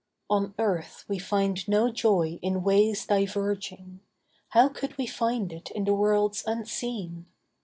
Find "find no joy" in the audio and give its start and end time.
1.19-2.39